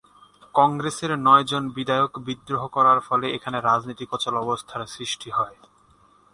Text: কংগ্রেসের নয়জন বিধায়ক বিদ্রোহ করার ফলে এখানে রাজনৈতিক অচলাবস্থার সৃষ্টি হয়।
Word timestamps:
কংগ্রেসের 0.55 1.11
নয়জন 1.17 1.63
বিধায়ক 1.75 2.13
বিদ্রোহ 2.25 2.63
করার 2.67 2.99
ফলে 2.99 3.27
এখানে 3.31 3.57
রাজনৈতিক 3.61 4.09
অচলাবস্থার 4.13 4.81
সৃষ্টি 4.87 5.29
হয়। 5.31 5.57